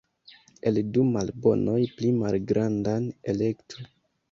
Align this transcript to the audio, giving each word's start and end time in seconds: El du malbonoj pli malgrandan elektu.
El 0.71 0.79
du 0.95 1.03
malbonoj 1.17 1.77
pli 1.99 2.11
malgrandan 2.23 3.09
elektu. 3.35 3.89